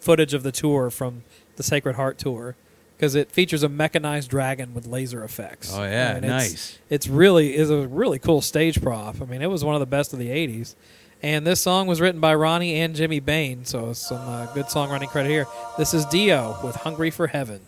[0.00, 1.22] footage of the tour from
[1.56, 2.56] the Sacred Heart tour
[2.96, 5.72] because it features a mechanized dragon with laser effects.
[5.72, 6.78] Oh, yeah, I mean, it's- nice.
[6.90, 9.22] It's really is a really cool stage prop.
[9.22, 10.74] I mean, it was one of the best of the '80s.
[11.22, 15.08] And this song was written by Ronnie and Jimmy Bain, so some uh, good songwriting
[15.08, 15.46] credit here.
[15.76, 17.60] This is Dio with "Hungry for Heaven."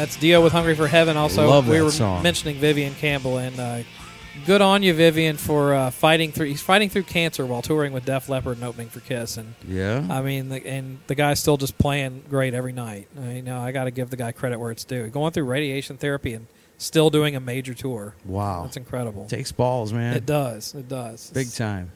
[0.00, 2.22] That's Dio with "Hungry for Heaven." Also, Love we were song.
[2.22, 3.78] mentioning Vivian Campbell, and uh,
[4.46, 6.46] good on you, Vivian, for uh, fighting through.
[6.46, 10.06] He's fighting through cancer while touring with Def Leppard and opening for Kiss, and Yeah.
[10.10, 13.08] I mean, the, and the guy's still just playing great every night.
[13.16, 15.08] I mean, no, I got to give the guy credit where it's due.
[15.08, 16.46] Going through radiation therapy and
[16.78, 18.14] still doing a major tour.
[18.24, 18.62] wow.
[18.62, 19.26] That's incredible.
[19.26, 20.16] Takes balls, man.
[20.16, 20.74] It does.
[20.74, 21.30] It does.
[21.30, 21.92] Big time.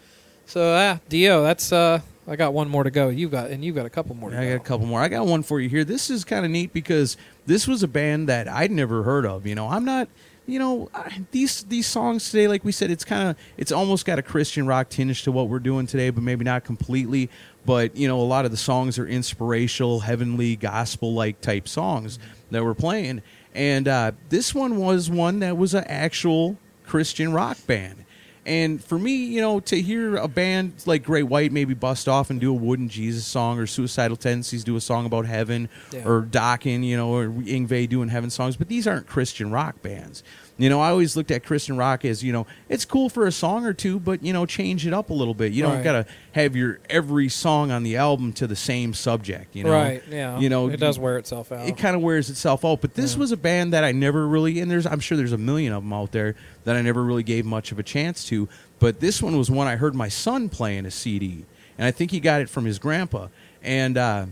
[0.47, 3.09] So, ah, Dio, that's uh, I got one more to go.
[3.09, 4.31] You've got, and you've got a couple more.
[4.31, 4.51] To I go.
[4.57, 5.01] got a couple more.
[5.01, 5.85] I got one for you here.
[5.85, 7.16] This is kind of neat because
[7.47, 9.47] this was a band that I'd never heard of.
[9.47, 10.09] You know, I'm not.
[10.47, 14.05] You know, I, these these songs today, like we said, it's kind of it's almost
[14.05, 17.31] got a Christian rock tinge to what we're doing today, but maybe not completely.
[17.64, 22.18] But you know, a lot of the songs are inspirational, heavenly, gospel like type songs
[22.51, 23.22] that we're playing.
[23.55, 28.04] And uh, this one was one that was an actual Christian rock band.
[28.47, 32.28] And for me, you know, to hear a band like Great White maybe bust off
[32.30, 36.07] and do a Wooden Jesus song, or Suicidal Tendencies do a song about heaven, Yeah.
[36.07, 40.22] or Dokken, you know, or Yngwie doing heaven songs, but these aren't Christian rock bands.
[40.57, 43.33] You know, I always looked at Christian rock as, you know, it's cool for a
[43.33, 45.53] song or two, but, you know, change it up a little bit.
[45.53, 45.83] You don't Right.
[45.85, 49.73] got to have your every song on the album to the same subject, you know.
[49.73, 50.01] right.
[50.09, 50.39] Yeah.
[50.39, 51.67] You know, it does wear itself out.
[51.69, 52.81] it kind of wears itself out.
[52.81, 55.39] But this was a band that I never really, and there's, I'm sure there's a
[55.39, 58.49] million of them out there that I never really gave much of a chance to.
[58.79, 61.45] But this one was one I heard my son playing a CD,
[61.79, 63.27] and I think he got it from his grandpa.
[63.61, 64.27] And uh,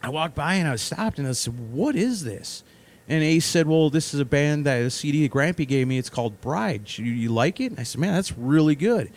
[0.00, 2.62] I walked by and I stopped and I said, "What is this?"
[3.10, 5.98] And Ace said, "Well, this is a band that a CD Grampy gave me.
[5.98, 6.96] It's called Bride.
[6.96, 9.10] You, you like it?" And I said, "Man, that's really good."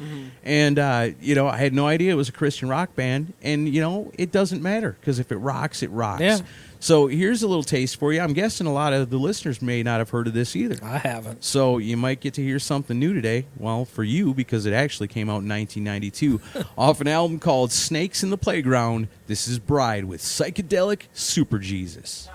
[0.43, 3.33] And uh, you know, I had no idea it was a Christian rock band.
[3.43, 6.21] And you know, it doesn't matter because if it rocks, it rocks.
[6.21, 6.39] Yeah.
[6.79, 8.19] So here's a little taste for you.
[8.19, 10.83] I'm guessing a lot of the listeners may not have heard of this either.
[10.83, 11.43] I haven't.
[11.43, 13.45] So you might get to hear something new today.
[13.57, 16.41] Well, for you, because it actually came out in 1992
[16.77, 19.07] off an album called Snakes in the Playground.
[19.27, 22.27] This is Bride with Psychedelic Super Jesus.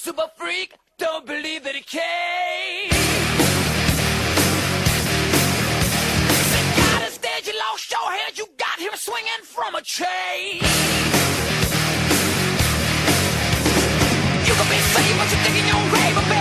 [0.00, 0.74] Super freak.
[0.96, 2.90] Don't believe that he can.
[6.52, 8.38] Say, God, instead you lost your head.
[8.38, 10.56] You got him swinging from a chain.
[14.48, 16.39] You can be saved, but you're digging your grave.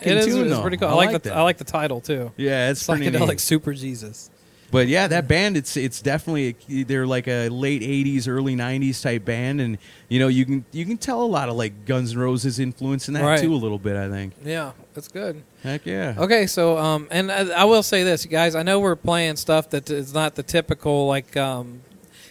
[0.00, 0.26] Rocking It is.
[0.26, 0.62] tune, It's though.
[0.62, 0.88] pretty cool.
[0.88, 1.38] I, I like, like the that.
[1.38, 2.32] I like the title too.
[2.36, 3.40] Yeah, it's pretty Psychedelic neat.
[3.40, 4.30] Super Jesus.
[4.70, 9.24] But yeah, that band it's it's definitely they're like a late '80s, early '90s type
[9.24, 9.78] band, and
[10.10, 13.08] you know you can you can tell a lot of like Guns N' Roses influence
[13.08, 13.40] in that Right.
[13.40, 13.96] too a little bit.
[13.96, 14.34] I think.
[14.44, 15.42] Yeah, that's good.
[15.62, 16.14] Heck yeah.
[16.18, 18.54] Okay, so um, and I, I will say this, guys.
[18.54, 21.80] I know we're playing stuff that is not the typical like, um,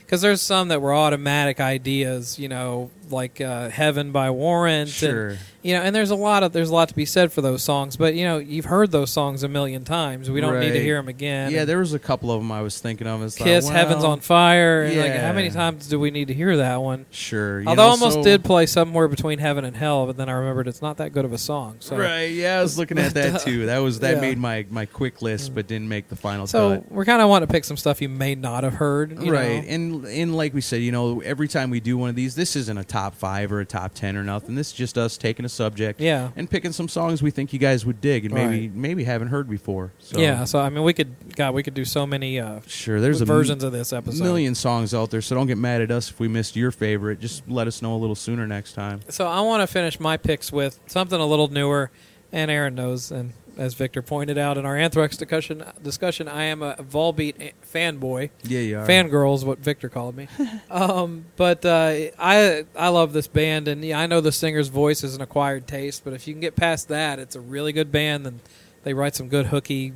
[0.05, 5.30] because there's some that were automatic ideas, you know, like uh, "Heaven" by Warrant, Sure.
[5.30, 7.41] and, you know, and there's a lot of there's a lot to be said for
[7.41, 7.97] those songs.
[7.97, 10.30] But you know, you've heard those songs a million times.
[10.30, 11.51] We don't need to hear them again.
[11.51, 13.22] Yeah, there was a couple of them I was thinking of.
[13.24, 16.34] It's like, Kiss, "Heaven's on Fire." and, Like, how many times do we need to
[16.34, 17.05] hear that one?
[17.12, 17.64] Sure.
[17.66, 20.34] Although know, I almost so- did play somewhere between heaven and hell, but then I
[20.34, 21.78] remembered it's not that good of a song.
[21.80, 22.26] So Right.
[22.32, 23.66] Yeah, I was looking at that too.
[23.68, 24.22] That was that Yeah.
[24.22, 26.91] made my my quick list, but didn't make the final So cut.
[26.91, 29.64] we're kind of want to pick some stuff you may not have heard, you right
[29.64, 29.70] know?
[29.70, 32.55] and and like we said you know every time we do one of these this
[32.55, 35.45] isn't a top five or a top ten or nothing this is just us taking
[35.45, 36.30] a subject Yeah.
[36.36, 38.76] and picking some songs we think you guys would dig and maybe Right.
[38.76, 41.86] maybe haven't heard before so Yeah, so I mean, we could, God, we could do
[41.86, 44.24] so many uh, sure there's a versions of this episode.
[44.24, 47.20] million songs out there so don't get mad at us if we missed your favorite
[47.20, 50.18] just let us know a little sooner next time So I want to finish my
[50.18, 51.91] picks with something a little newer,
[52.32, 56.62] and Aaron knows, and as Victor pointed out in our Anthrax discussion, discussion I am
[56.62, 58.30] a Volbeat fanboy.
[58.43, 60.28] yeah you are Fangirl is what Victor called me.
[60.70, 65.03] um, but uh, I I love this band, and yeah, I know the singer's voice
[65.03, 67.91] is an acquired taste, but if you can get past that, it's a really good
[67.91, 68.39] band, and
[68.84, 69.93] they write some good hooky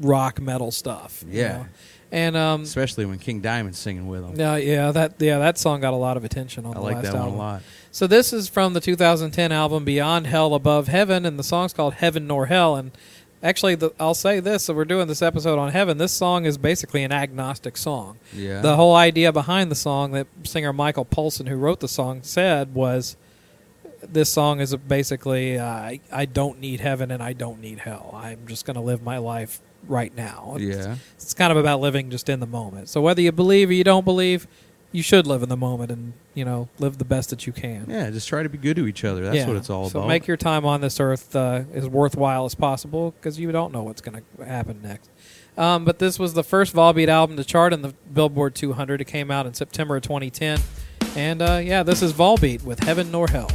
[0.00, 1.24] rock metal stuff.
[1.28, 1.48] you Yeah.
[1.58, 1.66] know?
[2.10, 5.80] and um, especially when king diamond's singing with them yeah, yeah, that yeah, that song
[5.80, 7.36] got a lot of attention on i the like last that album.
[7.38, 7.62] one a lot
[7.94, 11.92] So this is from the 2010 album Beyond Hell Above Heaven, and the song's called
[11.92, 12.74] Heaven Nor Hell.
[12.74, 12.90] And
[13.42, 15.98] actually, the, I'll say this: so we're doing this episode on heaven.
[15.98, 18.16] This song is basically an agnostic song.
[18.32, 22.22] yeah The whole idea behind the song that singer Michael Poulsen, who wrote the song,
[22.22, 23.18] said was,
[24.00, 28.10] "This song is basically uh, I, I don't need heaven and I don't need hell.
[28.14, 32.08] I'm just going to live my life right now." yeah it's kind of about living
[32.08, 32.88] just in the moment.
[32.88, 34.46] So whether you believe or you don't believe,
[34.92, 37.86] you should live in the moment and you know live the best that you can.
[37.88, 39.46] yeah just try to be good to each other that's Yeah.
[39.48, 42.44] what it's all so about So make your time on this earth uh, as worthwhile
[42.44, 45.10] as possible because you don't know what's going to happen next.
[45.58, 49.00] Um, but this was the first Volbeat album to chart in the Billboard 200.
[49.02, 50.58] It came out in September of 2010.
[51.14, 53.50] And uh, yeah, this is Volbeat with Heaven Nor Hell.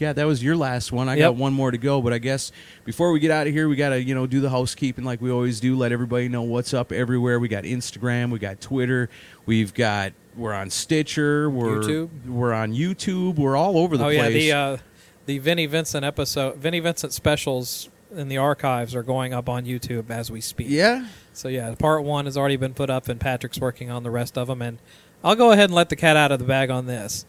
[0.00, 1.08] You got that was your last one.
[1.08, 1.20] I Yep.
[1.30, 2.52] got one more to go, but I guess
[2.84, 5.20] before we get out of here, we got to, you know, do the housekeeping like
[5.20, 7.38] we always do, let everybody know what's up everywhere.
[7.40, 9.08] We got Instagram, we got Twitter,
[9.46, 12.26] we've got we're on Stitcher, we're YouTube.
[12.26, 14.44] we're on YouTube, we're all over the oh place.
[14.44, 14.82] yeah, the uh,
[15.26, 20.10] the Vinnie Vincent episode, Vinnie Vincent specials in the archives are going up on YouTube
[20.10, 20.66] as we speak.
[20.70, 21.06] yeah.
[21.32, 24.36] So yeah, part one has already been put up, and Patrick's working on the rest
[24.38, 24.62] of them.
[24.62, 24.78] And
[25.24, 27.24] I'll go ahead and let the cat out of the bag on this.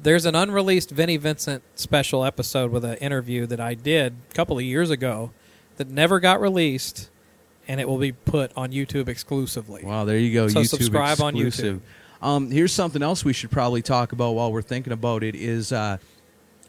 [0.00, 4.56] There's an unreleased Vinnie Vincent special episode with an interview that I did a couple
[4.58, 5.30] of years ago
[5.76, 7.10] that never got released,
[7.66, 9.84] and it will be put on YouTube exclusively.
[9.84, 10.48] Wow, there you go.
[10.48, 11.82] So YouTube subscribe on exclusive.
[12.20, 15.70] Um, here's something else we should probably talk about while we're thinking about it is
[15.72, 15.98] uh,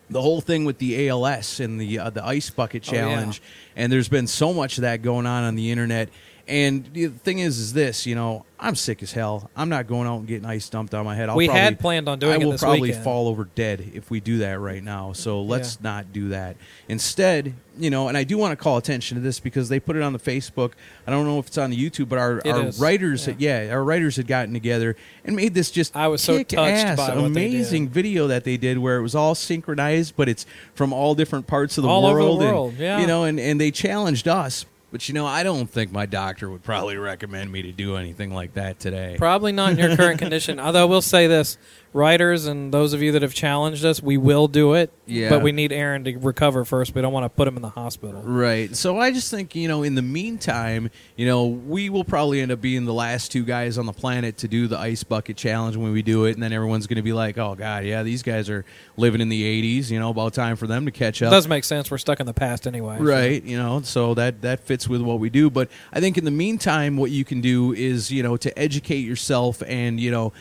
[0.10, 3.02] the whole thing with the ALS and the uh, the ice bucket Oh, yeah.
[3.02, 3.42] challenge.
[3.76, 6.10] And there's been so much of that going on on the internet.
[6.50, 8.08] And the thing is, is this?
[8.08, 9.52] You know, I'm sick as hell.
[9.56, 11.30] I'm not going out and getting ice dumped on my head.
[11.30, 13.04] I'll We probably, had planned on doing I it will probably weekend.
[13.04, 15.14] fall over dead if we do that right now.
[15.14, 15.92] So let's Yeah.
[15.92, 16.58] not do that.
[16.88, 19.96] Instead, you know, and I do want to call attention to this because they put
[19.96, 20.72] it on the Facebook.
[21.06, 22.80] I don't know if it's on the YouTube, but our, It our is.
[22.80, 23.66] writers, Yeah.
[23.66, 23.72] yeah.
[23.72, 27.16] our writers had gotten together and made this just I was so touched by what
[27.16, 27.26] they did.
[27.28, 31.46] amazing video that they did where it was all synchronized, but it's from all different
[31.46, 32.42] parts of the All over the world.
[32.42, 33.00] and, world, yeah.
[33.00, 34.66] You know, and, and they challenged us.
[34.92, 38.34] But you know, I don't think my doctor would probably recommend me to do anything
[38.34, 39.16] like that today.
[39.18, 40.60] Probably not in your current condition.
[40.60, 41.58] Although I will say this,
[41.94, 44.92] writers and those of you that have challenged us, we will do it.
[45.08, 45.30] Yeah.
[45.30, 46.94] But we need Aaron to recover first.
[46.94, 48.22] We don't want to put him in the hospital.
[48.22, 48.76] Right.
[48.76, 52.52] So I just think, you know, in the meantime, you know, we will probably end
[52.52, 55.76] up being the last two guys on the planet to do the ice bucket challenge
[55.78, 56.34] when we do it.
[56.36, 58.66] And then everyone's going to be like, oh, God, yeah, these guys are
[58.98, 59.90] living in the 80s.
[59.90, 61.32] You know, about time for them to catch It up.
[61.32, 61.90] does make sense.
[61.90, 62.98] We're stuck in the past anyway.
[63.00, 65.50] so- Right, you know, so that that fits with what we do.
[65.50, 69.00] But I think in the meantime, what you can do is, you know, to educate
[69.00, 70.34] yourself and you know,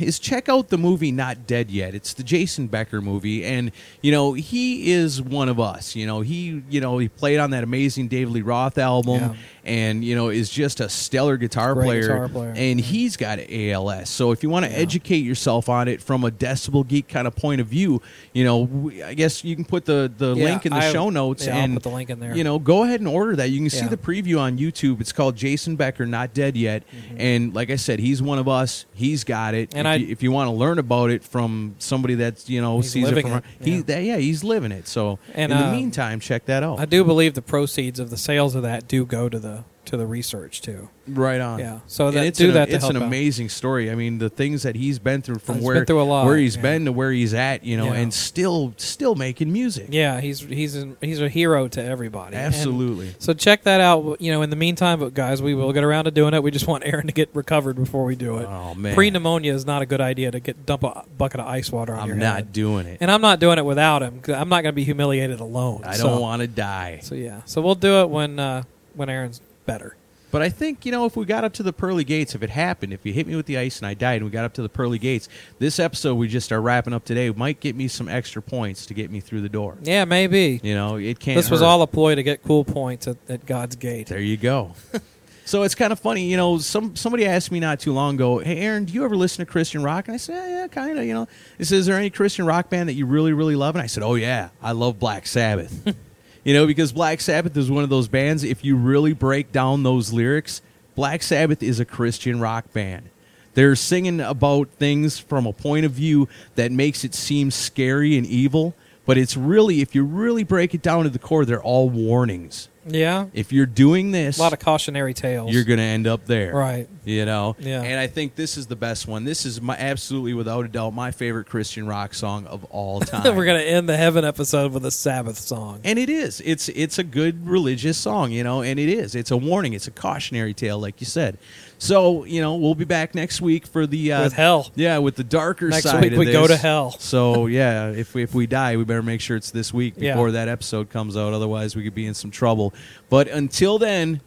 [0.00, 1.94] is check out the movie Not Dead Yet.
[1.94, 5.96] It's the Jason Becker movie, and you know, he is one of us.
[5.96, 9.34] You know, he you know he played on that amazing David Lee Roth album, Yeah.
[9.64, 12.52] And you know is just a stellar guitar player, guitar player.
[12.56, 14.08] and he's got ALS.
[14.10, 17.34] So if you want to educate yourself on it from a decibel geek kind of
[17.34, 18.02] point of view,
[18.32, 20.92] you know, we, I guess you can put the the Yeah, link in the I-
[20.92, 22.36] show notes yeah, I'll and put the link in there.
[22.36, 23.50] You know, go ahead and order that.
[23.50, 25.00] You can see the preview on YouTube.
[25.00, 26.82] It's called Jason Becker, Not Dead Yet.
[27.16, 28.86] And like I said, he's one of us.
[28.94, 29.70] He's got it.
[29.70, 29.78] Mm-hmm.
[29.78, 32.60] And if, I- you, if you want to learn about it from somebody that's you
[32.60, 33.82] know sees it from it, he yeah.
[33.86, 34.86] that, yeah he's living it.
[34.88, 36.78] So And, in the uh, meantime, check that out.
[36.80, 39.53] I do believe the proceeds of the sales of that do go to the
[39.86, 40.88] to the research too.
[41.06, 41.58] right on.
[41.58, 41.80] Yeah.
[41.86, 43.02] So And that- it's do an, that It's an out.
[43.02, 43.90] amazing story.
[43.90, 46.38] I mean, the things that he's been through from He's where through a lot, where
[46.38, 46.62] he's yeah.
[46.62, 48.00] been to where he's at, you know, Yeah.
[48.00, 49.88] and still still making music.
[49.90, 52.36] Yeah, he's he's a, he's a hero to everybody.
[52.36, 53.14] And Absolutely.
[53.18, 54.20] so check that out.
[54.20, 56.42] You know, in the meantime, but guys, we will get around to doing it.
[56.42, 58.46] We just want Aaron to get recovered before we do it.
[58.48, 58.94] Oh, man.
[58.94, 61.94] pre pneumonia is not a good idea to get dump a bucket of ice water
[61.94, 62.98] on your I'm not doing it.
[63.02, 64.20] and I'm not doing it without him.
[64.28, 65.82] I'm not going to be humiliated alone.
[65.84, 67.00] I So- don't want to die.
[67.02, 68.62] So yeah, so we'll do it when uh,
[68.94, 69.96] when Aaron's better.
[70.34, 72.50] But I think, you know, if we got up to the pearly gates, if it
[72.50, 74.52] happened, if you hit me with the ice and I died and we got up
[74.54, 75.28] to the pearly gates,
[75.60, 78.94] this episode we just are wrapping up today might get me some extra points to
[78.94, 79.78] get me through the door.
[79.82, 80.58] Yeah, maybe.
[80.60, 81.36] You know, it can't.
[81.36, 81.66] this was hurt.
[81.66, 84.08] all a ploy to get cool points at, at God's gate.
[84.08, 84.74] There you go.
[85.44, 86.58] so it's kind of funny, you know.
[86.58, 89.48] Some somebody asked me not too long ago, "Hey, Aaron, do you ever listen to
[89.48, 91.96] Christian rock?" And I said, "Yeah, yeah kind of." You know, he says, "Is there
[91.96, 94.72] any Christian rock band that you really, really love?" And I said, "Oh yeah, I
[94.72, 95.94] love Black Sabbath."
[96.44, 98.44] you know, because Black Sabbath is one of those bands.
[98.44, 100.62] If you really break down those lyrics,
[100.94, 103.08] Black Sabbath is a Christian rock band.
[103.54, 108.26] They're singing about things from a point of view that makes it seem scary and
[108.26, 108.74] evil,
[109.06, 112.68] but it's really, if you really break it down to the core, they're all warnings.
[112.86, 115.52] Yeah, If you're doing this, a lot of cautionary tales.
[115.52, 116.54] you're going to end up there.
[116.54, 116.88] Right.
[117.04, 117.56] You know?
[117.58, 117.82] Yeah.
[117.82, 119.24] And I think this is the best one.
[119.24, 123.36] This is my absolutely, without a doubt, my favorite Christian rock song of all time.
[123.36, 125.80] We're gonna end the heaven episode with a Sabbath song.
[125.84, 126.40] And it is.
[126.44, 129.14] It's it's a good religious song, you know, and it is.
[129.14, 129.72] It's a warning.
[129.74, 131.38] It's a cautionary tale, like you said.
[131.78, 134.70] So, you know, we'll be back next week for the uh, With hell.
[134.74, 136.02] Yeah, with the darker Next side.
[136.02, 136.92] week of we go to hell.
[136.92, 140.12] So yeah, if we, if we die, we better make sure it's this week Yeah.
[140.14, 141.32] before that episode comes out.
[141.32, 142.72] Otherwise, we could be in some trouble.
[143.10, 144.20] But until then,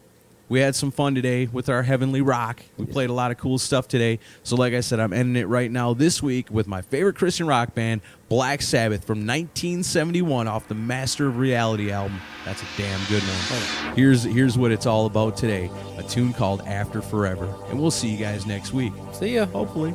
[0.48, 2.62] we had some fun today with our heavenly rock.
[2.76, 4.18] We played a lot of cool stuff today.
[4.42, 7.46] So, like I said, I'm ending it right now this week with my favorite Christian
[7.46, 12.20] rock band, Black Sabbath, from 1971 off the Master of Reality album.
[12.44, 13.32] That's a damn good one.
[13.32, 13.92] Oh.
[13.94, 17.54] Here's here's what it's all about today: a tune called After Forever.
[17.68, 18.92] And we'll see you guys next week.
[19.12, 19.46] See ya.
[19.46, 19.94] Hopefully.